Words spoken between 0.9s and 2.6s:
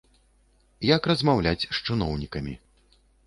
Як размаўляць з чыноўнікамі.